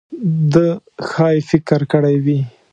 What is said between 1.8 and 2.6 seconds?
کړی وي.